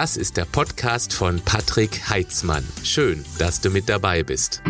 Das 0.00 0.16
ist 0.16 0.38
der 0.38 0.46
Podcast 0.46 1.12
von 1.12 1.42
Patrick 1.42 2.08
Heitzmann. 2.08 2.66
Schön, 2.82 3.22
dass 3.38 3.60
du 3.60 3.68
mit 3.68 3.86
dabei 3.90 4.22
bist. 4.22 4.62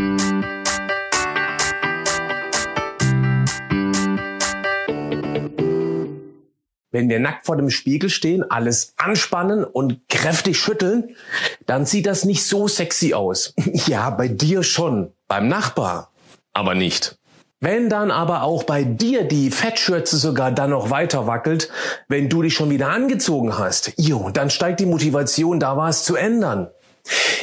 Wenn 6.91 7.09
wir 7.09 7.21
nackt 7.21 7.47
vor 7.47 7.57
dem 7.57 7.71
Spiegel 7.71 8.11
stehen, 8.11 8.43
alles 8.51 8.95
anspannen 8.97 9.63
und 9.63 10.09
kräftig 10.09 10.59
schütteln, 10.59 11.15
dann 11.65 11.87
sieht 11.87 12.07
das 12.07 12.25
nicht 12.25 12.43
so 12.43 12.67
sexy 12.67 13.15
aus. 13.15 13.55
ja, 13.87 14.11
bei 14.11 14.27
dir 14.27 14.65
schon. 14.65 15.13
Beim 15.29 15.47
Nachbar. 15.47 16.11
Aber 16.55 16.75
nicht. 16.75 17.20
Wenn 17.63 17.91
dann 17.91 18.11
aber 18.11 18.43
auch 18.43 18.65
bei 18.65 18.85
dir 18.85 19.25
die 19.25 19.51
Fettschürze 19.51 20.17
sogar 20.17 20.51
dann 20.51 20.71
noch 20.71 20.89
weiter 20.89 21.27
wackelt, 21.27 21.69
wenn 22.09 22.31
du 22.31 22.41
dich 22.41 22.55
schon 22.55 22.71
wieder 22.71 22.89
angezogen 22.89 23.59
hast, 23.59 23.93
jo, 23.99 24.31
dann 24.31 24.49
steigt 24.49 24.81
die 24.81 24.87
Motivation, 24.87 25.61
da 25.61 25.77
was 25.77 26.03
zu 26.03 26.17
ändern. 26.17 26.71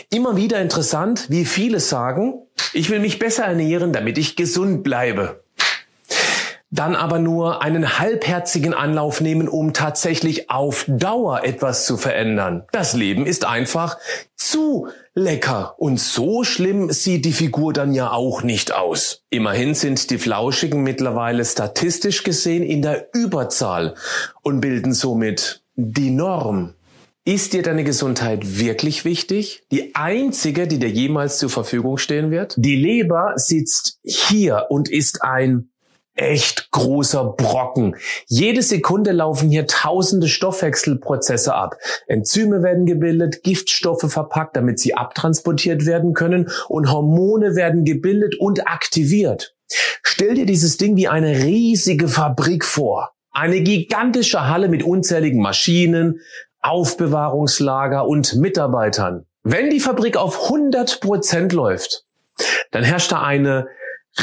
Immer 0.09 0.35
wieder 0.35 0.59
interessant, 0.59 1.30
wie 1.30 1.45
viele 1.45 1.80
sagen, 1.80 2.41
ich 2.73 2.89
will 2.89 2.99
mich 2.99 3.20
besser 3.20 3.45
ernähren, 3.45 3.94
damit 3.94 4.17
ich 4.17 4.35
gesund 4.35 4.84
bleibe 4.84 5.44
dann 6.70 6.95
aber 6.95 7.20
nur 7.20 7.62
einen 7.62 7.98
halbherzigen 7.98 8.73
Anlauf 8.73 9.21
nehmen, 9.21 9.48
um 9.48 9.73
tatsächlich 9.73 10.49
auf 10.49 10.85
Dauer 10.88 11.44
etwas 11.44 11.85
zu 11.85 11.98
verändern. 11.98 12.66
Das 12.71 12.94
Leben 12.94 13.25
ist 13.25 13.45
einfach 13.45 13.98
zu 14.35 14.88
lecker. 15.13 15.75
Und 15.77 15.99
so 15.99 16.44
schlimm 16.44 16.91
sieht 16.91 17.25
die 17.25 17.34
Figur 17.34 17.73
dann 17.73 17.94
ja 17.94 18.11
auch 18.11 18.44
nicht 18.44 18.73
aus. 18.73 19.23
Immerhin 19.30 19.75
sind 19.75 20.09
die 20.09 20.17
Flauschigen 20.17 20.84
mittlerweile 20.84 21.45
statistisch 21.45 22.23
gesehen 22.23 22.63
in 22.63 22.81
der 22.81 23.09
Überzahl 23.13 23.95
und 24.41 24.59
bilden 24.59 24.94
somit 24.94 25.63
die 25.75 26.11
Norm. 26.11 26.73
Ist 27.23 27.52
dir 27.52 27.61
deine 27.61 27.84
Gesundheit 27.84 28.58
wirklich 28.58 29.03
wichtig? 29.03 29.64
Die 29.70 29.95
einzige, 29.95 30.66
die 30.66 30.80
dir 30.80 30.89
jemals 30.89 31.39
zur 31.39 31.49
Verfügung 31.49 31.97
stehen 31.97 32.31
wird? 32.31 32.55
Die 32.58 32.77
Leber 32.77 33.33
sitzt 33.36 33.99
hier 34.03 34.67
und 34.70 34.89
ist 34.89 35.23
ein 35.23 35.70
echt 36.18 36.72
großer 36.72 37.23
Brocken. 37.23 37.96
Jede 38.28 38.62
Sekunde 38.62 39.12
laufen 39.12 39.50
hier 39.50 39.68
tausende 39.68 40.28
Stoffwechselprozesse 40.28 41.54
ab. 41.54 41.78
Enzyme 42.08 42.64
werden 42.64 42.86
gebildet, 42.86 43.44
Giftstoffe 43.44 44.12
verpackt, 44.12 44.56
damit 44.56 44.80
sie 44.80 44.95
abtransportiert 44.95 45.86
werden 45.86 46.14
können 46.14 46.50
und 46.68 46.92
Hormone 46.92 47.56
werden 47.56 47.86
gebildet 47.86 48.36
und 48.40 48.68
aktiviert. 48.68 49.56
Stell 50.04 50.36
dir 50.36 50.45
dieses 50.45 50.78
Ding 50.78 50.95
wie 50.95 51.08
eine 51.08 51.44
riesige 51.44 52.08
Fabrik 52.08 52.66
vor. 52.66 53.12
Eine 53.32 53.62
gigantische 53.62 54.48
Halle 54.48 54.68
mit 54.68 54.84
unzähligen 54.84 55.42
Maschinen, 55.42 56.22
Aufbewahrungslager 56.62 58.08
und 58.08 58.36
Mitarbeitern. 58.36 59.26
Wenn 59.44 59.70
die 59.70 59.80
Fabrik 59.80 60.18
auf 60.18 60.45
100 60.45 61.00
Prozent 61.02 61.54
läuft, 61.54 62.04
dann 62.72 62.84
herrscht 62.84 63.12
da 63.12 63.22
eine 63.22 63.68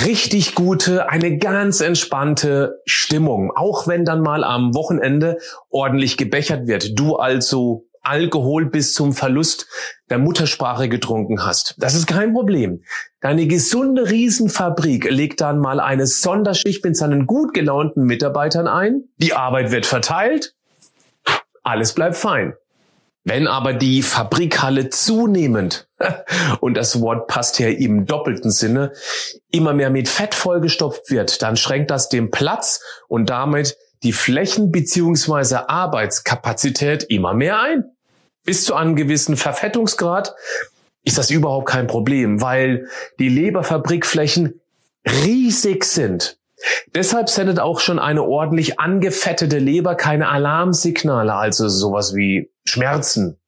richtig 0.04 0.54
gute, 0.54 1.08
eine 1.08 1.38
ganz 1.38 1.80
entspannte 1.80 2.80
Stimmung. 2.84 3.52
Auch 3.54 3.86
wenn 3.86 4.04
dann 4.04 4.20
mal 4.20 4.44
am 4.44 4.74
Wochenende 4.74 5.38
ordentlich 5.70 6.16
gebechert 6.16 6.66
wird. 6.66 6.98
Du 6.98 7.16
also 7.16 7.86
Alkohol 8.04 8.66
bis 8.66 8.92
zum 8.92 9.14
Verlust 9.14 9.66
der 10.10 10.18
Muttersprache 10.18 10.88
getrunken 10.88 11.44
hast. 11.44 11.74
Das 11.78 11.94
ist 11.94 12.06
kein 12.06 12.34
Problem. 12.34 12.82
Deine 13.20 13.46
gesunde 13.46 14.10
Riesenfabrik 14.10 15.10
legt 15.10 15.40
dann 15.40 15.58
mal 15.58 15.80
eine 15.80 16.06
Sonderschicht 16.06 16.84
mit 16.84 16.96
seinen 16.96 17.26
gut 17.26 17.54
gelaunten 17.54 18.04
Mitarbeitern 18.04 18.68
ein. 18.68 19.04
Die 19.16 19.32
Arbeit 19.32 19.70
wird 19.70 19.86
verteilt. 19.86 20.54
Alles 21.62 21.94
bleibt 21.94 22.16
fein. 22.16 22.52
Wenn 23.24 23.46
aber 23.46 23.72
die 23.72 24.02
Fabrikhalle 24.02 24.90
zunehmend, 24.90 25.88
und 26.60 26.74
das 26.74 27.00
Wort 27.00 27.26
passt 27.26 27.56
hier 27.56 27.78
im 27.78 28.06
doppelten 28.06 28.50
Sinne, 28.50 28.92
immer 29.50 29.72
mehr 29.72 29.90
mit 29.90 30.08
Fett 30.08 30.34
vollgestopft 30.34 31.10
wird, 31.10 31.42
dann 31.42 31.56
schränkt 31.56 31.90
das 31.90 32.08
den 32.08 32.30
Platz 32.30 32.80
und 33.08 33.30
damit 33.30 33.76
die 34.02 34.12
Flächen 34.12 34.70
beziehungsweise 34.70 35.68
Arbeitskapazität 35.68 37.04
immer 37.04 37.34
mehr 37.34 37.60
ein. 37.60 37.84
Bis 38.44 38.64
zu 38.64 38.74
einem 38.74 38.96
gewissen 38.96 39.36
Verfettungsgrad 39.36 40.34
ist 41.02 41.18
das 41.18 41.30
überhaupt 41.30 41.68
kein 41.68 41.86
Problem, 41.86 42.40
weil 42.40 42.88
die 43.18 43.28
Leberfabrikflächen 43.28 44.60
riesig 45.06 45.84
sind. 45.84 46.38
Deshalb 46.94 47.28
sendet 47.28 47.58
auch 47.60 47.80
schon 47.80 47.98
eine 47.98 48.22
ordentlich 48.22 48.78
angefettete 48.78 49.58
Leber 49.58 49.96
keine 49.96 50.28
Alarmsignale, 50.28 51.34
also 51.34 51.68
sowas 51.68 52.14
wie 52.14 52.50
Schmerzen. 52.64 53.38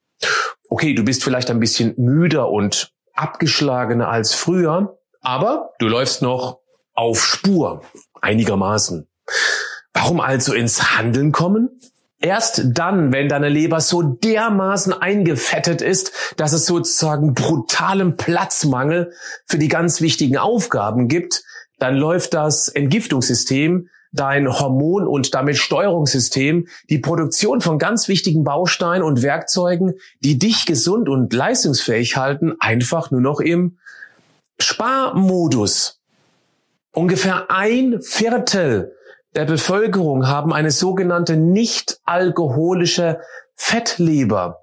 Okay, 0.69 0.95
du 0.95 1.05
bist 1.05 1.23
vielleicht 1.25 1.51
ein 1.51 1.61
bisschen 1.61 1.95
müder 1.97 2.51
und 2.51 2.93
abgeschlagener 3.15 4.09
als 4.09 4.35
früher, 4.35 4.99
aber 5.21 5.71
du 5.79 5.89
läufst 5.89 6.23
noch 6.23 6.61
auf 6.95 7.25
Spur, 7.25 7.83
einigermaßen. 8.21 9.09
Warum 9.93 10.21
also 10.21 10.53
ins 10.55 10.97
Handeln 10.97 11.33
kommen? 11.33 11.81
Erst 12.19 12.63
dann, 12.67 13.13
wenn 13.13 13.29
deine 13.29 13.49
Leber 13.49 13.81
so 13.81 14.03
dermaßen 14.03 14.93
eingefettet 14.93 15.83
ist, 15.83 16.35
dass 16.37 16.53
es 16.53 16.65
sozusagen 16.65 17.35
brutalen 17.35 18.17
Platzmangel 18.17 19.13
für 19.47 19.59
die 19.59 19.69
ganz 19.69 20.01
wichtigen 20.01 20.39
Aufgaben 20.39 21.09
gibt, 21.09 21.45
dann 21.79 21.97
läuft 21.97 22.33
das 22.33 22.69
Entgiftungssystem, 22.69 23.89
dein 24.17 24.49
Hormon- 24.49 25.07
und 25.07 25.35
damit 25.35 25.57
Steuerungssystem, 25.57 26.69
die 26.91 26.99
Produktion 26.99 27.61
von 27.61 27.79
ganz 27.79 28.09
wichtigen 28.09 28.45
Bausteinen 28.45 29.03
und 29.03 29.23
Werkzeugen, 29.23 29.95
die 30.21 30.39
dich 30.39 30.67
gesund 30.67 31.09
und 31.09 31.33
leistungsfähig 31.33 32.17
halten, 32.17 32.55
einfach 32.59 33.11
nur 33.11 33.21
noch 33.21 33.41
im 33.41 33.79
Sparmodus. 34.59 36.01
Ungefähr 36.93 37.51
ein 37.51 38.01
Viertel 38.01 38.97
der 39.35 39.45
Bevölkerung 39.45 40.27
haben 40.29 40.55
eine 40.55 40.71
sogenannte 40.71 41.37
nicht 41.37 42.01
alkoholische 42.05 43.21
Fettleber. 43.55 44.63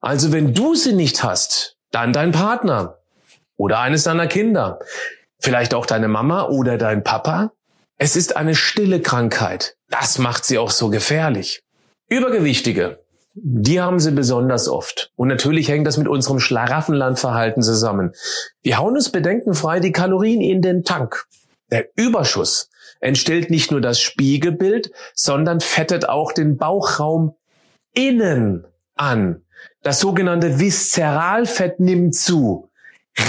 Also 0.00 0.32
wenn 0.32 0.54
du 0.54 0.74
sie 0.74 0.92
nicht 0.92 1.22
hast, 1.22 1.76
dann 1.92 2.12
dein 2.12 2.32
Partner 2.32 2.98
oder 3.56 3.78
eines 3.78 4.04
deiner 4.04 4.26
Kinder. 4.26 4.80
Vielleicht 5.38 5.72
auch 5.72 5.86
deine 5.86 6.08
Mama 6.08 6.48
oder 6.48 6.78
dein 6.78 7.04
Papa? 7.04 7.52
Es 8.00 8.14
ist 8.14 8.36
eine 8.36 8.54
stille 8.54 9.00
Krankheit. 9.00 9.76
Das 9.90 10.18
macht 10.18 10.44
sie 10.44 10.58
auch 10.58 10.70
so 10.70 10.88
gefährlich. 10.88 11.64
Übergewichtige, 12.08 13.00
die 13.34 13.80
haben 13.80 13.98
sie 13.98 14.12
besonders 14.12 14.68
oft. 14.68 15.10
Und 15.16 15.26
natürlich 15.26 15.68
hängt 15.68 15.86
das 15.86 15.96
mit 15.96 16.06
unserem 16.06 16.38
Schlaraffenlandverhalten 16.38 17.62
zusammen. 17.62 18.12
Wir 18.62 18.78
hauen 18.78 18.94
uns 18.94 19.10
bedenkenfrei 19.10 19.80
die 19.80 19.90
Kalorien 19.90 20.40
in 20.40 20.62
den 20.62 20.84
Tank. 20.84 21.26
Der 21.72 21.88
Überschuss 21.96 22.70
entstellt 23.00 23.50
nicht 23.50 23.72
nur 23.72 23.80
das 23.80 24.00
Spiegelbild, 24.00 24.92
sondern 25.14 25.60
fettet 25.60 26.08
auch 26.08 26.30
den 26.30 26.56
Bauchraum 26.56 27.34
innen 27.94 28.64
an. 28.94 29.42
Das 29.82 29.98
sogenannte 29.98 30.60
Viszeralfett 30.60 31.80
nimmt 31.80 32.14
zu. 32.14 32.67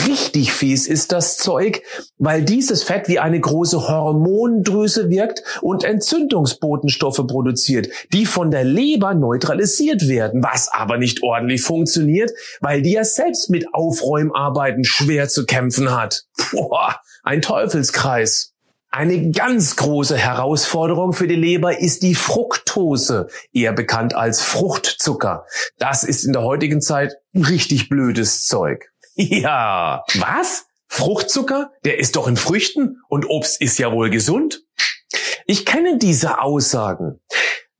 Richtig 0.07 0.53
fies 0.53 0.87
ist 0.87 1.11
das 1.11 1.37
Zeug, 1.37 1.81
weil 2.17 2.43
dieses 2.43 2.83
Fett 2.83 3.07
wie 3.07 3.19
eine 3.19 3.39
große 3.39 3.87
Hormondrüse 3.87 5.09
wirkt 5.09 5.43
und 5.61 5.83
Entzündungsbotenstoffe 5.83 7.25
produziert, 7.27 7.87
die 8.13 8.25
von 8.25 8.51
der 8.51 8.63
Leber 8.63 9.15
neutralisiert 9.15 10.07
werden, 10.07 10.43
was 10.43 10.69
aber 10.71 10.97
nicht 10.97 11.23
ordentlich 11.23 11.63
funktioniert, 11.63 12.31
weil 12.61 12.81
die 12.81 12.93
ja 12.93 13.03
selbst 13.03 13.49
mit 13.49 13.73
Aufräumarbeiten 13.73 14.83
schwer 14.83 15.27
zu 15.27 15.45
kämpfen 15.45 15.95
hat. 15.95 16.23
Boah, 16.51 16.97
ein 17.23 17.41
Teufelskreis. 17.41 18.53
Eine 18.91 19.29
ganz 19.29 19.75
große 19.75 20.17
Herausforderung 20.17 21.13
für 21.13 21.27
die 21.27 21.35
Leber 21.35 21.79
ist 21.79 22.01
die 22.01 22.15
Fructose, 22.15 23.27
eher 23.53 23.71
bekannt 23.71 24.15
als 24.15 24.41
Fruchtzucker. 24.41 25.45
Das 25.77 26.03
ist 26.03 26.23
in 26.25 26.33
der 26.33 26.41
heutigen 26.41 26.81
Zeit 26.81 27.13
richtig 27.35 27.89
blödes 27.89 28.45
Zeug. 28.47 28.91
Ja, 29.21 30.05
was? 30.15 30.65
Fruchtzucker? 30.87 31.73
Der 31.83 31.99
ist 31.99 32.15
doch 32.15 32.25
in 32.25 32.37
Früchten 32.37 33.01
und 33.09 33.29
Obst 33.29 33.61
ist 33.61 33.77
ja 33.77 33.91
wohl 33.91 34.09
gesund. 34.09 34.63
Ich 35.45 35.65
kenne 35.65 35.97
diese 35.97 36.39
Aussagen. 36.39 37.19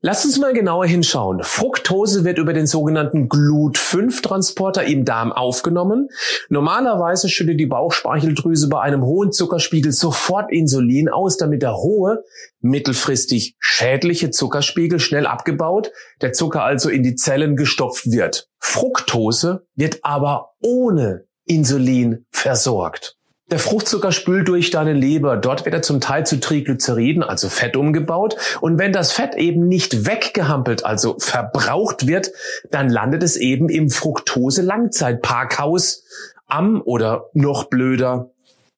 Lass 0.01 0.25
uns 0.25 0.37
mal 0.37 0.51
genauer 0.51 0.85
hinschauen. 0.85 1.41
Fructose 1.43 2.25
wird 2.25 2.39
über 2.39 2.51
den 2.51 2.67
sogenannten 2.67 3.29
Glut-5-Transporter 3.29 4.83
im 4.83 5.05
Darm 5.05 5.31
aufgenommen. 5.31 6.09
Normalerweise 6.49 7.29
schüttet 7.29 7.57
die 7.57 7.67
Bauchspeicheldrüse 7.67 8.67
bei 8.67 8.81
einem 8.81 9.03
hohen 9.03 9.31
Zuckerspiegel 9.31 9.93
sofort 9.93 10.51
Insulin 10.51 11.07
aus, 11.07 11.37
damit 11.37 11.61
der 11.61 11.77
hohe, 11.77 12.23
mittelfristig 12.59 13.55
schädliche 13.59 14.29
Zuckerspiegel 14.29 14.99
schnell 14.99 15.25
abgebaut, 15.25 15.91
der 16.21 16.33
Zucker 16.33 16.63
also 16.63 16.89
in 16.89 17.03
die 17.03 17.15
Zellen 17.15 17.55
gestopft 17.55 18.11
wird. 18.11 18.49
Fructose 18.59 19.67
wird 19.75 19.99
aber 20.03 20.51
ohne 20.61 21.28
Insulin 21.49 22.25
versorgt. 22.31 23.17
Der 23.51 23.57
Fruchtzucker 23.57 24.11
spült 24.11 24.47
durch 24.47 24.69
deine 24.69 24.93
Leber. 24.93 25.35
Dort 25.35 25.65
wird 25.65 25.73
er 25.73 25.81
zum 25.81 25.99
Teil 25.99 26.23
zu 26.25 26.39
Triglyceriden, 26.39 27.23
also 27.23 27.49
Fett 27.49 27.75
umgebaut. 27.75 28.37
Und 28.61 28.77
wenn 28.77 28.93
das 28.93 29.11
Fett 29.11 29.33
eben 29.33 29.67
nicht 29.67 30.05
weggehampelt, 30.05 30.85
also 30.85 31.17
verbraucht 31.17 32.05
wird, 32.05 32.29
dann 32.69 32.89
landet 32.89 33.23
es 33.23 33.37
eben 33.37 33.69
im 33.69 33.89
Fructose-Langzeitparkhaus 33.89 36.03
am 36.45 36.83
oder 36.85 37.25
noch 37.33 37.63
blöder 37.65 38.29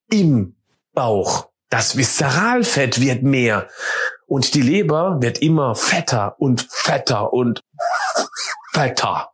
im 0.10 0.56
Bauch. 0.94 1.50
Das 1.70 1.98
Viszeralfett 1.98 3.02
wird 3.02 3.24
mehr 3.24 3.68
und 4.26 4.54
die 4.54 4.62
Leber 4.62 5.18
wird 5.22 5.42
immer 5.42 5.76
fetter 5.76 6.36
und 6.40 6.66
fetter 6.70 7.34
und 7.34 7.60
fetter. 8.72 9.32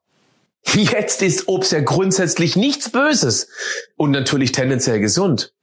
Jetzt 0.74 1.22
ist 1.22 1.48
Obst 1.48 1.72
ja 1.72 1.80
grundsätzlich 1.80 2.56
nichts 2.56 2.90
Böses 2.92 3.48
und 3.96 4.12
natürlich 4.12 4.52
tendenziell 4.52 5.00
gesund. 5.00 5.54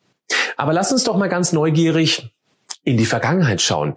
Aber 0.56 0.73
lass 0.73 0.93
uns 0.93 1.05
doch 1.05 1.17
mal 1.17 1.29
ganz 1.29 1.53
neugierig 1.53 2.35
in 2.85 2.97
die 2.97 3.06
Vergangenheit 3.06 3.61
schauen. 3.61 3.95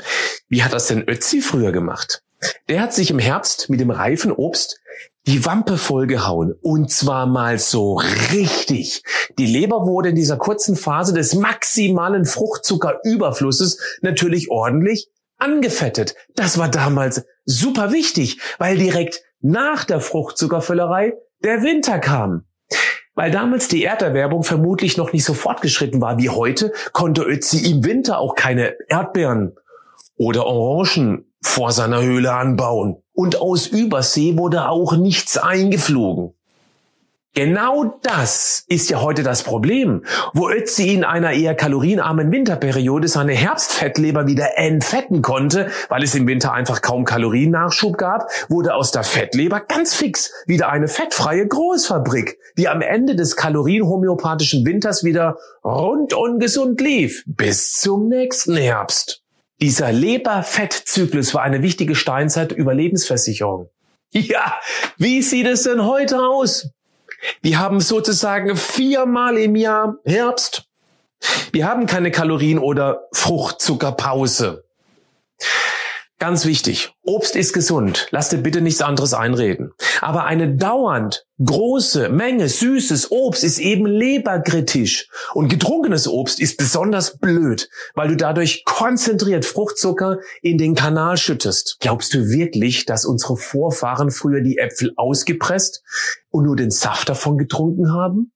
Wie 0.47 0.63
hat 0.63 0.73
das 0.73 0.87
denn 0.87 1.07
Ötzi 1.07 1.41
früher 1.41 1.71
gemacht? 1.71 2.23
Der 2.69 2.81
hat 2.81 2.93
sich 2.93 3.09
im 3.09 3.19
Herbst 3.19 3.69
mit 3.69 3.79
dem 3.79 3.91
reifen 3.91 4.31
Obst 4.31 4.79
die 5.25 5.45
Wampe 5.45 5.77
vollgehauen. 5.77 6.53
Und 6.61 6.91
zwar 6.91 7.25
mal 7.25 7.59
so 7.59 7.95
richtig. 8.31 9.03
Die 9.37 9.45
Leber 9.45 9.85
wurde 9.85 10.09
in 10.09 10.15
dieser 10.15 10.37
kurzen 10.37 10.75
Phase 10.75 11.13
des 11.13 11.35
maximalen 11.35 12.25
Fruchtzuckerüberflusses 12.25 13.79
natürlich 14.01 14.49
ordentlich 14.49 15.09
angefettet. 15.37 16.15
Das 16.35 16.57
war 16.57 16.69
damals 16.69 17.23
super 17.45 17.91
wichtig, 17.91 18.39
weil 18.57 18.77
direkt 18.77 19.21
nach 19.47 19.85
der 19.85 20.01
Fruchtzuckerfüllerei 20.01 21.13
der 21.43 21.63
Winter 21.63 21.99
kam. 21.99 22.43
Weil 23.15 23.31
damals 23.31 23.67
die 23.67 23.83
Erderwerbung 23.83 24.43
vermutlich 24.43 24.97
noch 24.97 25.13
nicht 25.13 25.23
so 25.23 25.33
fortgeschritten 25.33 26.01
war 26.01 26.19
wie 26.19 26.29
heute, 26.29 26.71
konnte 26.91 27.23
Ötzi 27.23 27.71
im 27.71 27.83
Winter 27.83 28.19
auch 28.19 28.35
keine 28.35 28.75
Erdbeeren 28.89 29.55
oder 30.17 30.45
Orangen 30.45 31.33
vor 31.41 31.71
seiner 31.71 32.01
Höhle 32.01 32.33
anbauen. 32.33 33.01
Und 33.13 33.41
aus 33.41 33.67
Übersee 33.67 34.37
wurde 34.37 34.67
auch 34.69 34.95
nichts 34.95 35.37
eingeflogen. 35.37 36.36
Genau 37.37 37.99
das 38.01 38.65
ist 38.67 38.89
ja 38.89 38.99
heute 38.99 39.21
das 39.21 39.43
Problem. 39.43 40.03
Wo 40.33 40.49
Ötzi 40.49 40.91
in 40.91 41.03
einer 41.03 41.33
eher 41.33 41.53
kalorienarmen 41.53 42.31
Winterperiode 42.31 43.07
seine 43.07 43.33
Herbstfettleber 43.33 44.25
wieder 44.25 44.57
entfetten 44.57 45.21
konnte, 45.21 45.69
weil 45.87 46.01
es 46.01 46.15
im 46.15 46.25
Winter 46.25 46.53
einfach 46.53 46.81
kaum 46.81 47.05
Kaloriennachschub 47.05 47.95
gab, 47.95 48.27
wurde 48.49 48.73
aus 48.73 48.89
der 48.89 49.03
Fettleber 49.03 49.59
ganz 49.59 49.93
fix 49.93 50.33
wieder 50.47 50.69
eine 50.69 50.87
fettfreie 50.87 51.47
Großfabrik, 51.47 52.39
die 52.57 52.69
am 52.69 52.81
Ende 52.81 53.15
des 53.15 53.35
kalorienhomöopathischen 53.35 54.65
Winters 54.65 55.03
wieder 55.03 55.37
rund 55.63 56.15
und 56.15 56.39
gesund 56.39 56.81
lief. 56.81 57.23
Bis 57.27 57.73
zum 57.73 58.07
nächsten 58.07 58.57
Herbst. 58.57 59.21
Dieser 59.61 59.91
Leberfettzyklus 59.91 61.35
war 61.35 61.43
eine 61.43 61.61
wichtige 61.61 61.93
Steinzeit-Überlebensversicherung. 61.93 63.69
Ja, 64.11 64.55
wie 64.97 65.21
sieht 65.21 65.45
es 65.45 65.61
denn 65.65 65.85
heute 65.85 66.17
aus? 66.17 66.71
Wir 67.41 67.59
haben 67.59 67.81
sozusagen 67.81 68.55
viermal 68.55 69.37
im 69.37 69.55
Jahr 69.55 69.95
Herbst. 70.05 70.65
Wir 71.51 71.67
haben 71.67 71.85
keine 71.85 72.11
Kalorien- 72.11 72.59
oder 72.59 73.07
Fruchtzuckerpause. 73.11 74.63
Ganz 76.19 76.45
wichtig, 76.45 76.93
Obst 77.03 77.35
ist 77.35 77.53
gesund. 77.53 78.07
Lass 78.09 78.29
dir 78.29 78.39
bitte 78.39 78.59
nichts 78.59 78.81
anderes 78.81 79.13
einreden. 79.13 79.71
Aber 80.01 80.25
eine 80.25 80.55
dauernd 80.55 81.27
große 81.45 82.09
Menge 82.09 82.49
süßes 82.49 83.11
Obst 83.11 83.43
ist 83.43 83.59
eben 83.59 83.85
leberkritisch. 83.85 85.09
Und 85.35 85.47
getrunkenes 85.47 86.07
Obst 86.07 86.39
ist 86.39 86.57
besonders 86.57 87.19
blöd, 87.19 87.69
weil 87.93 88.07
du 88.07 88.15
dadurch 88.17 88.65
konzentriert 88.65 89.45
Fruchtzucker 89.45 90.17
in 90.41 90.57
den 90.57 90.73
Kanal 90.73 91.17
schüttest. 91.17 91.77
Glaubst 91.81 92.15
du 92.15 92.29
wirklich, 92.29 92.87
dass 92.87 93.05
unsere 93.05 93.37
Vorfahren 93.37 94.09
früher 94.09 94.41
die 94.41 94.57
Äpfel 94.57 94.93
ausgepresst 94.95 95.83
und 96.31 96.45
nur 96.45 96.55
den 96.55 96.71
Saft 96.71 97.09
davon 97.09 97.37
getrunken 97.37 97.93
haben? 97.93 98.31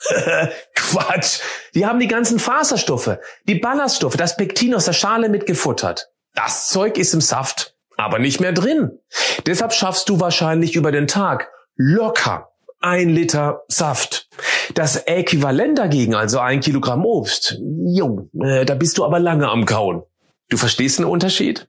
Quatsch. 0.74 1.38
Die 1.76 1.86
haben 1.86 2.00
die 2.00 2.08
ganzen 2.08 2.40
Faserstoffe, 2.40 3.18
die 3.46 3.54
Ballaststoffe, 3.54 4.16
das 4.16 4.36
Pektin 4.36 4.74
aus 4.74 4.86
der 4.86 4.94
Schale 4.94 5.28
mitgefuttert. 5.28 6.10
Das 6.36 6.68
Zeug 6.68 6.98
ist 6.98 7.14
im 7.14 7.20
Saft, 7.20 7.74
aber 7.96 8.20
nicht 8.20 8.40
mehr 8.40 8.52
drin. 8.52 8.98
Deshalb 9.46 9.72
schaffst 9.72 10.08
du 10.08 10.20
wahrscheinlich 10.20 10.76
über 10.76 10.92
den 10.92 11.08
Tag 11.08 11.50
locker 11.76 12.50
ein 12.80 13.08
Liter 13.08 13.64
Saft. 13.68 14.28
Das 14.74 14.96
Äquivalent 14.96 15.78
dagegen, 15.78 16.14
also 16.14 16.38
ein 16.38 16.60
Kilogramm 16.60 17.04
Obst, 17.04 17.58
jo, 17.60 18.28
äh, 18.40 18.64
da 18.64 18.74
bist 18.74 18.98
du 18.98 19.04
aber 19.04 19.18
lange 19.18 19.48
am 19.48 19.64
Kauen. 19.64 20.02
Du 20.50 20.56
verstehst 20.56 20.98
den 20.98 21.06
Unterschied? 21.06 21.68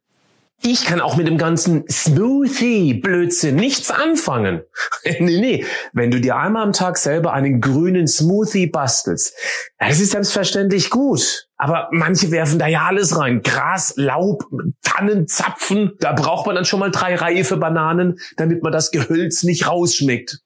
Ich 0.64 0.86
kann 0.86 1.02
auch 1.02 1.16
mit 1.16 1.28
dem 1.28 1.38
ganzen 1.38 1.88
Smoothie-Blödsinn 1.88 3.56
nichts 3.56 3.90
anfangen. 3.92 4.64
nee, 5.04 5.40
nee. 5.40 5.66
Wenn 5.94 6.12
du 6.12 6.20
dir 6.20 6.36
einmal 6.36 6.64
am 6.64 6.74
Tag 6.74 6.98
selber 6.98 7.34
einen 7.34 7.62
grünen 7.62 8.08
Smoothie 8.08 8.68
bastelst, 8.68 9.34
das 9.80 10.00
ist 10.00 10.12
selbstverständlich 10.12 10.90
gut. 10.90 11.47
Aber 11.58 11.90
manche 11.92 12.32
werfen 12.32 12.60
da 12.60 12.68
ja 12.68 12.86
alles 12.86 13.18
rein. 13.18 13.42
Gras, 13.42 13.94
Laub, 13.98 14.46
Tannen, 14.84 15.28
Zapfen. 15.28 15.94
Da 16.00 16.14
braucht 16.14 16.46
man 16.46 16.56
dann 16.56 16.66
schon 16.66 16.80
mal 16.80 16.92
drei 16.92 17.16
reife 17.16 17.58
Bananen, 17.58 18.20
damit 18.36 18.62
man 18.62 18.72
das 18.72 18.92
Gehölz 18.92 19.44
nicht 19.44 19.68
rausschmeckt. 19.68 20.40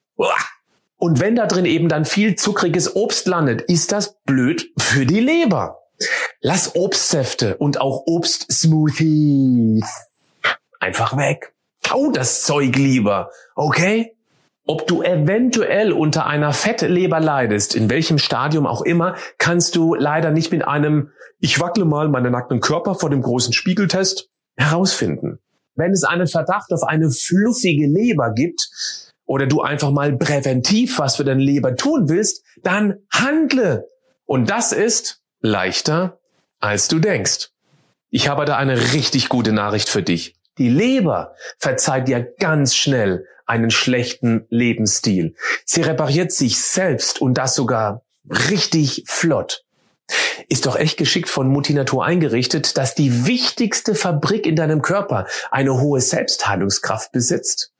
Und 0.97 1.19
wenn 1.19 1.35
da 1.35 1.47
drin 1.47 1.65
eben 1.65 1.89
dann 1.89 2.05
viel 2.05 2.35
zuckriges 2.35 2.95
Obst 2.95 3.27
landet, 3.27 3.61
ist 3.63 3.91
das 3.91 4.21
blöd 4.23 4.71
für 4.77 5.05
die 5.05 5.19
Leber. 5.19 5.79
Lass 6.39 6.75
Obstsäfte 6.75 7.57
und 7.57 7.81
auch 7.81 8.03
Obstsmoothies 8.05 9.85
einfach 10.79 11.17
weg. 11.17 11.53
Kau 11.83 12.11
das 12.11 12.43
Zeug 12.43 12.75
lieber, 12.75 13.31
okay? 13.55 14.15
Ob 14.67 14.87
du 14.87 15.01
eventuell 15.01 15.91
unter 15.91 16.27
einer 16.27 16.53
Fettleber 16.53 17.19
leidest, 17.19 17.75
in 17.75 17.89
welchem 17.89 18.17
Stadium 18.17 18.67
auch 18.67 18.81
immer, 18.81 19.15
kannst 19.37 19.75
du 19.75 19.95
leider 19.95 20.31
nicht 20.31 20.51
mit 20.51 20.65
einem 20.67 21.11
Ich 21.39 21.59
wackle 21.59 21.85
mal 21.85 22.09
meinen 22.09 22.31
nackten 22.31 22.59
Körper 22.59 22.95
vor 22.95 23.09
dem 23.09 23.21
großen 23.21 23.53
Spiegeltest 23.53 24.29
herausfinden. 24.55 25.39
Wenn 25.75 25.91
es 25.91 26.03
einen 26.03 26.27
Verdacht 26.27 26.71
auf 26.73 26.83
eine 26.83 27.09
fluffige 27.09 27.87
Leber 27.87 28.33
gibt 28.33 28.69
oder 29.25 29.47
du 29.47 29.61
einfach 29.61 29.89
mal 29.91 30.15
präventiv 30.15 30.99
was 30.99 31.15
für 31.15 31.23
deine 31.23 31.41
Leber 31.41 31.75
tun 31.75 32.09
willst, 32.09 32.43
dann 32.61 32.99
handle. 33.11 33.87
Und 34.25 34.49
das 34.49 34.71
ist 34.71 35.21
leichter, 35.41 36.19
als 36.59 36.87
du 36.87 36.99
denkst. 36.99 37.49
Ich 38.11 38.27
habe 38.27 38.45
da 38.45 38.57
eine 38.57 38.93
richtig 38.93 39.29
gute 39.29 39.53
Nachricht 39.53 39.89
für 39.89 40.03
dich. 40.03 40.35
Die 40.57 40.69
Leber 40.69 41.35
verzeiht 41.57 42.07
dir 42.07 42.21
ganz 42.39 42.75
schnell 42.75 43.25
einen 43.45 43.71
schlechten 43.71 44.45
Lebensstil. 44.49 45.35
Sie 45.65 45.81
repariert 45.81 46.31
sich 46.31 46.59
selbst 46.59 47.21
und 47.21 47.35
das 47.35 47.55
sogar 47.55 48.03
richtig 48.29 49.03
flott. 49.07 49.63
Ist 50.49 50.65
doch 50.65 50.75
echt 50.75 50.97
geschickt 50.97 51.29
von 51.29 51.47
Mutinatur 51.47 52.05
eingerichtet, 52.05 52.77
dass 52.77 52.95
die 52.95 53.25
wichtigste 53.25 53.95
Fabrik 53.95 54.45
in 54.45 54.55
deinem 54.55 54.81
Körper 54.81 55.27
eine 55.51 55.79
hohe 55.79 56.01
Selbstheilungskraft 56.01 57.11
besitzt. 57.11 57.71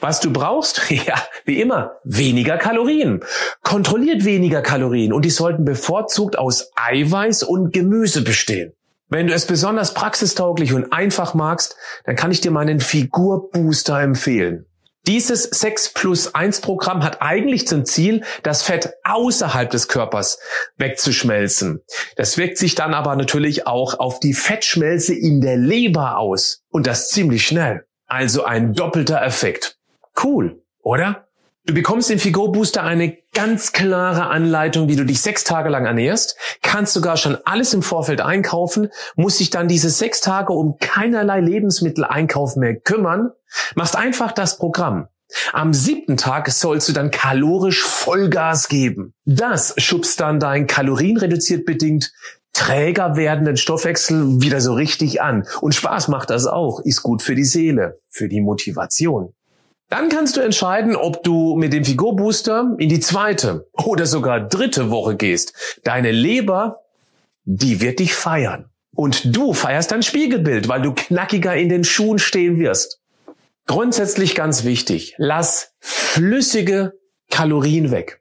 Was 0.00 0.20
du 0.20 0.32
brauchst? 0.32 0.82
Ja, 0.90 1.22
wie 1.44 1.60
immer, 1.60 1.96
weniger 2.04 2.56
Kalorien. 2.56 3.20
Kontrolliert 3.62 4.24
weniger 4.24 4.62
Kalorien 4.62 5.12
und 5.12 5.24
die 5.24 5.30
sollten 5.30 5.64
bevorzugt 5.64 6.38
aus 6.38 6.70
Eiweiß 6.76 7.42
und 7.42 7.72
Gemüse 7.72 8.22
bestehen. 8.22 8.72
Wenn 9.08 9.26
du 9.26 9.32
es 9.32 9.46
besonders 9.46 9.94
praxistauglich 9.94 10.74
und 10.74 10.92
einfach 10.92 11.34
magst, 11.34 11.76
dann 12.04 12.16
kann 12.16 12.30
ich 12.30 12.40
dir 12.40 12.50
meinen 12.50 12.80
Figurbooster 12.80 14.00
empfehlen. 14.00 14.66
Dieses 15.06 15.44
6 15.44 15.94
plus 15.94 16.34
1 16.34 16.60
Programm 16.60 17.02
hat 17.02 17.22
eigentlich 17.22 17.66
zum 17.66 17.86
Ziel, 17.86 18.24
das 18.42 18.62
Fett 18.62 18.92
außerhalb 19.04 19.70
des 19.70 19.88
Körpers 19.88 20.38
wegzuschmelzen. 20.76 21.82
Das 22.16 22.36
wirkt 22.36 22.58
sich 22.58 22.74
dann 22.74 22.92
aber 22.92 23.16
natürlich 23.16 23.66
auch 23.66 23.98
auf 23.98 24.20
die 24.20 24.34
Fettschmelze 24.34 25.14
in 25.14 25.40
der 25.40 25.56
Leber 25.56 26.18
aus. 26.18 26.62
Und 26.68 26.86
das 26.86 27.08
ziemlich 27.08 27.46
schnell. 27.46 27.86
Also 28.06 28.44
ein 28.44 28.74
doppelter 28.74 29.22
Effekt. 29.22 29.78
Cool, 30.22 30.62
oder? 30.82 31.27
Du 31.68 31.74
bekommst 31.74 32.10
im 32.10 32.18
Figur 32.18 32.50
Booster 32.50 32.82
eine 32.82 33.18
ganz 33.34 33.72
klare 33.72 34.28
Anleitung, 34.28 34.88
wie 34.88 34.96
du 34.96 35.04
dich 35.04 35.20
sechs 35.20 35.44
Tage 35.44 35.68
lang 35.68 35.84
ernährst, 35.84 36.34
kannst 36.62 36.94
sogar 36.94 37.18
schon 37.18 37.36
alles 37.44 37.74
im 37.74 37.82
Vorfeld 37.82 38.22
einkaufen, 38.22 38.88
musst 39.16 39.38
dich 39.38 39.50
dann 39.50 39.68
diese 39.68 39.90
sechs 39.90 40.22
Tage 40.22 40.54
um 40.54 40.78
keinerlei 40.78 41.40
Lebensmitteleinkauf 41.40 42.56
mehr 42.56 42.74
kümmern, 42.76 43.32
machst 43.74 43.96
einfach 43.96 44.32
das 44.32 44.56
Programm. 44.56 45.08
Am 45.52 45.74
siebten 45.74 46.16
Tag 46.16 46.50
sollst 46.50 46.88
du 46.88 46.94
dann 46.94 47.10
kalorisch 47.10 47.82
Vollgas 47.82 48.68
geben. 48.68 49.12
Das 49.26 49.74
schubst 49.76 50.20
dann 50.20 50.40
dein 50.40 50.66
kalorienreduziert 50.66 51.66
bedingt 51.66 52.12
träger 52.54 53.16
werdenden 53.16 53.58
Stoffwechsel 53.58 54.40
wieder 54.40 54.62
so 54.62 54.72
richtig 54.72 55.20
an. 55.20 55.46
Und 55.60 55.74
Spaß 55.74 56.08
macht 56.08 56.30
das 56.30 56.46
auch, 56.46 56.80
ist 56.80 57.02
gut 57.02 57.20
für 57.20 57.34
die 57.34 57.44
Seele, 57.44 57.98
für 58.08 58.26
die 58.26 58.40
Motivation. 58.40 59.34
Dann 59.88 60.10
kannst 60.10 60.36
du 60.36 60.40
entscheiden, 60.40 60.96
ob 60.96 61.22
du 61.22 61.56
mit 61.56 61.72
dem 61.72 61.84
Figurbooster 61.84 62.74
in 62.78 62.90
die 62.90 63.00
zweite 63.00 63.66
oder 63.72 64.04
sogar 64.04 64.40
dritte 64.40 64.90
Woche 64.90 65.16
gehst. 65.16 65.54
Deine 65.82 66.10
Leber, 66.10 66.80
die 67.44 67.80
wird 67.80 67.98
dich 67.98 68.14
feiern. 68.14 68.66
Und 68.94 69.34
du 69.36 69.54
feierst 69.54 69.92
dein 69.92 70.02
Spiegelbild, 70.02 70.68
weil 70.68 70.82
du 70.82 70.92
knackiger 70.92 71.56
in 71.56 71.68
den 71.70 71.84
Schuhen 71.84 72.18
stehen 72.18 72.58
wirst. 72.58 73.00
Grundsätzlich 73.66 74.34
ganz 74.34 74.64
wichtig, 74.64 75.14
lass 75.18 75.72
flüssige 75.80 76.94
Kalorien 77.30 77.90
weg. 77.90 78.20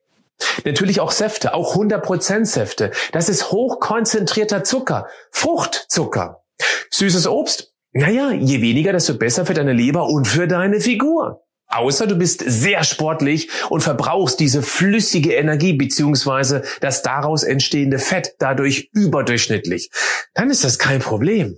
Natürlich 0.66 1.00
auch 1.00 1.12
Säfte, 1.12 1.54
auch 1.54 1.76
100% 1.76 2.46
Säfte. 2.46 2.92
Das 3.12 3.28
ist 3.28 3.52
hochkonzentrierter 3.52 4.64
Zucker, 4.64 5.08
Fruchtzucker. 5.32 6.44
Süßes 6.92 7.28
Obst, 7.28 7.74
naja, 7.92 8.32
je 8.32 8.62
weniger, 8.62 8.94
desto 8.94 9.18
besser 9.18 9.46
für 9.46 9.54
deine 9.54 9.74
Leber 9.74 10.08
und 10.08 10.28
für 10.28 10.48
deine 10.48 10.80
Figur. 10.80 11.47
Außer 11.70 12.08
du 12.08 12.16
bist 12.16 12.44
sehr 12.46 12.84
sportlich 12.84 13.50
und 13.70 13.82
verbrauchst 13.82 14.40
diese 14.40 14.62
flüssige 14.62 15.34
Energie 15.34 15.74
beziehungsweise 15.74 16.64
das 16.80 17.02
daraus 17.02 17.44
entstehende 17.44 18.00
Fett 18.00 18.36
dadurch 18.40 18.90
überdurchschnittlich. 18.94 19.92
Dann 20.34 20.50
ist 20.50 20.64
das 20.64 20.80
kein 20.80 21.00
Problem. 21.00 21.58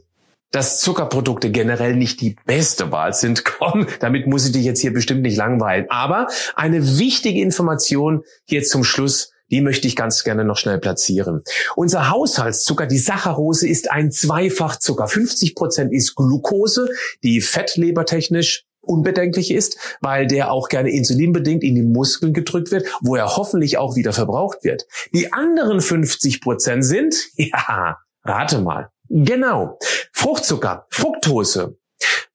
Dass 0.51 0.79
Zuckerprodukte 0.79 1.51
generell 1.51 1.95
nicht 1.95 2.21
die 2.21 2.35
beste 2.47 2.91
Wahl 2.91 3.13
sind, 3.13 3.45
komm, 3.59 3.85
damit 3.99 4.25
muss 4.25 4.47
ich 4.47 4.51
dich 4.51 4.65
jetzt 4.65 4.81
hier 4.81 4.91
bestimmt 4.91 5.21
nicht 5.21 5.37
langweilen. 5.37 5.85
Aber 5.89 6.25
eine 6.55 6.97
wichtige 6.97 7.39
Information 7.39 8.23
hier 8.45 8.63
zum 8.63 8.83
Schluss, 8.83 9.31
die 9.51 9.61
möchte 9.61 9.87
ich 9.87 9.95
ganz 9.95 10.23
gerne 10.23 10.45
noch 10.45 10.57
schnell 10.57 10.79
platzieren. 10.79 11.43
Unser 11.75 12.09
Haushaltszucker, 12.09 12.87
die 12.87 12.97
Saccharose, 12.97 13.67
ist 13.67 13.91
ein 13.91 14.11
Zweifachzucker. 14.11 15.07
50 15.07 15.53
Prozent 15.53 15.93
ist 15.93 16.15
Glucose, 16.15 16.89
die 17.21 17.41
fettlebertechnisch 17.41 18.65
unbedenklich 18.89 19.51
ist, 19.51 19.77
weil 20.01 20.27
der 20.27 20.51
auch 20.51 20.69
gerne 20.69 20.89
insulinbedingt 20.89 21.63
in 21.63 21.75
die 21.75 21.83
Muskeln 21.83 22.33
gedrückt 22.33 22.71
wird, 22.71 22.87
wo 23.01 23.15
er 23.15 23.37
hoffentlich 23.37 23.77
auch 23.77 23.95
wieder 23.95 24.13
verbraucht 24.13 24.63
wird. 24.63 24.85
Die 25.13 25.31
anderen 25.31 25.81
50 25.81 26.41
Prozent 26.41 26.83
sind, 26.83 27.15
ja, 27.35 27.97
rate 28.23 28.59
mal. 28.59 28.89
Genau. 29.09 29.79
Fruchtzucker, 30.13 30.85
Fructose. 30.89 31.77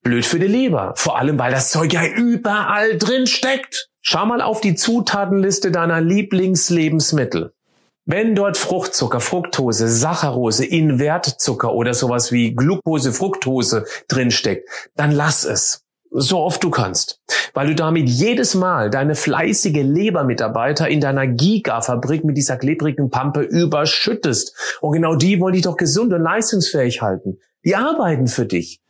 Blöd 0.01 0.25
für 0.25 0.39
die 0.39 0.47
Leber. 0.47 0.93
Vor 0.95 1.17
allem, 1.17 1.39
weil 1.39 1.51
das 1.51 1.71
Zeug 1.71 1.93
ja 1.93 2.05
überall 2.05 2.97
drin 2.97 3.25
steckt. 3.25 3.89
Schau 4.01 4.25
mal 4.25 4.41
auf 4.41 4.61
die 4.61 4.75
Zutatenliste 4.75 5.71
deiner 5.71 5.99
Lieblingslebensmittel. 5.99 7.53
Wenn 8.05 8.35
dort 8.35 8.55
Fruchtzucker, 8.55 9.19
Fructose, 9.19 9.87
Saccharose, 9.87 10.63
Invertzucker 10.63 11.73
oder 11.73 11.95
sowas 11.95 12.31
wie 12.31 12.53
Glucose, 12.53 13.11
Fructose 13.11 13.85
drinsteckt, 14.07 14.69
dann 14.95 15.11
lass 15.11 15.43
es 15.43 15.84
so 16.17 16.39
oft 16.39 16.63
du 16.63 16.69
kannst, 16.69 17.19
weil 17.53 17.67
du 17.67 17.75
damit 17.75 18.07
jedes 18.09 18.55
Mal 18.55 18.89
deine 18.89 19.15
fleißige 19.15 19.83
Lebermitarbeiter 19.83 20.87
in 20.87 21.01
deiner 21.01 21.27
Gigafabrik 21.27 22.23
mit 22.23 22.37
dieser 22.37 22.57
klebrigen 22.57 23.09
Pampe 23.09 23.41
überschüttest. 23.41 24.55
Und 24.81 24.93
genau 24.93 25.15
die 25.15 25.39
wollen 25.39 25.53
dich 25.53 25.63
doch 25.63 25.77
gesund 25.77 26.13
und 26.13 26.21
leistungsfähig 26.21 27.01
halten. 27.01 27.39
Die 27.65 27.75
arbeiten 27.75 28.27
für 28.27 28.45
dich. 28.45 28.81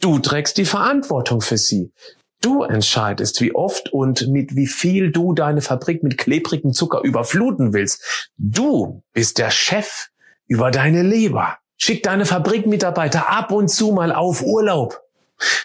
Du 0.00 0.18
trägst 0.18 0.56
die 0.56 0.64
Verantwortung 0.64 1.40
für 1.40 1.58
sie. 1.58 1.92
Du 2.40 2.62
entscheidest, 2.62 3.40
wie 3.40 3.54
oft 3.54 3.92
und 3.92 4.28
mit 4.28 4.54
wie 4.54 4.68
viel 4.68 5.10
du 5.10 5.34
deine 5.34 5.60
Fabrik 5.60 6.04
mit 6.04 6.16
klebrigem 6.16 6.72
Zucker 6.72 7.02
überfluten 7.02 7.72
willst. 7.72 8.30
Du 8.36 9.02
bist 9.12 9.38
der 9.38 9.50
Chef 9.50 10.08
über 10.46 10.70
deine 10.70 11.02
Leber. 11.02 11.58
Schick 11.76 12.04
deine 12.04 12.26
Fabrikmitarbeiter 12.26 13.28
ab 13.28 13.50
und 13.50 13.68
zu 13.68 13.90
mal 13.92 14.12
auf 14.12 14.42
Urlaub. 14.42 15.00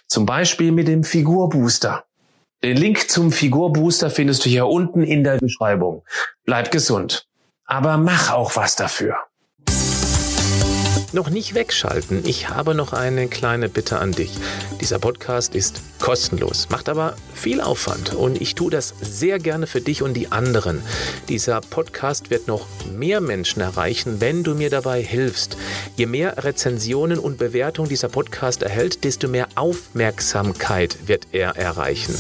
Zum 0.08 0.26
Beispiel 0.26 0.72
mit 0.72 0.88
dem 0.88 1.04
Figurbooster. 1.04 2.06
Den 2.64 2.78
Link 2.78 3.10
zum 3.10 3.32
Figurbooster 3.32 4.10
findest 4.10 4.46
du 4.46 4.50
hier 4.50 4.68
unten 4.68 5.04
in 5.04 5.24
der 5.24 5.38
Beschreibung. 5.38 6.04
Bleib 6.46 6.72
gesund. 6.72 7.28
Aber 7.66 7.98
mach 7.98 8.32
auch 8.32 8.56
was 8.56 8.76
dafür. 8.76 9.18
Noch 11.14 11.30
nicht 11.30 11.54
wegschalten. 11.54 12.24
Ich 12.26 12.50
habe 12.50 12.74
noch 12.74 12.92
eine 12.92 13.28
kleine 13.28 13.70
Bitte 13.70 14.00
an 14.00 14.14
dich. 14.14 14.32
Dieser 14.82 14.98
Podcast 14.98 15.54
ist 15.54 15.80
kostenlos, 16.00 16.70
macht 16.72 16.90
aber 16.90 17.16
viel 17.36 17.62
Aufwand 17.62 18.16
und 18.16 18.42
ich 18.42 18.56
tue 18.56 18.72
das 18.72 18.96
sehr 19.00 19.38
gerne 19.38 19.68
für 19.68 19.80
dich 19.80 20.02
und 20.02 20.16
die 20.16 20.32
anderen. 20.32 20.82
Dieser 21.30 21.62
Podcast 21.62 22.32
wird 22.32 22.48
noch 22.48 22.66
mehr 22.92 23.22
Menschen 23.22 23.62
erreichen, 23.62 24.22
wenn 24.22 24.44
du 24.44 24.56
mir 24.56 24.72
dabei 24.72 25.04
hilfst. 25.04 25.56
Je 25.98 26.08
mehr 26.08 26.44
Rezensionen 26.44 27.20
und 27.20 27.38
Bewertungen 27.38 27.90
dieser 27.90 28.10
Podcast 28.10 28.64
erhält, 28.64 29.04
desto 29.04 29.28
mehr 29.28 29.50
Aufmerksamkeit 29.54 30.98
wird 31.06 31.28
er 31.32 31.56
erreichen. 31.56 32.16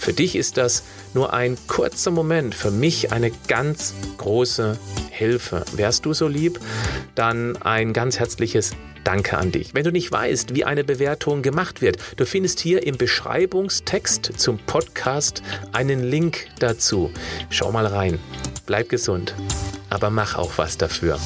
Für 0.00 0.12
dich 0.12 0.34
ist 0.34 0.56
das 0.56 0.82
nur 1.14 1.32
ein 1.32 1.56
kurzer 1.66 2.10
Moment, 2.10 2.54
für 2.54 2.70
mich 2.70 3.12
eine 3.12 3.30
ganz 3.48 3.94
große 4.18 4.78
Hilfe. 5.10 5.64
Wärst 5.74 6.04
du 6.06 6.12
so 6.14 6.28
lieb, 6.28 6.60
dann 7.14 7.56
ein 7.62 7.92
ganz 7.92 8.18
herzliches 8.18 8.72
Danke 9.04 9.36
an 9.36 9.50
dich. 9.50 9.74
Wenn 9.74 9.84
du 9.84 9.90
nicht 9.90 10.12
weißt, 10.12 10.54
wie 10.54 10.64
eine 10.64 10.84
Bewertung 10.84 11.42
gemacht 11.42 11.82
wird, 11.82 11.98
du 12.16 12.24
findest 12.24 12.60
hier 12.60 12.86
im 12.86 12.96
Beschreibungstext 12.96 14.32
zum 14.36 14.58
Podcast 14.58 15.42
einen 15.72 16.04
Link 16.04 16.46
dazu. 16.60 17.10
Schau 17.50 17.72
mal 17.72 17.86
rein. 17.86 18.18
Bleib 18.66 18.88
gesund, 18.88 19.34
aber 19.90 20.10
mach 20.10 20.36
auch 20.36 20.56
was 20.56 20.78
dafür. 20.78 21.18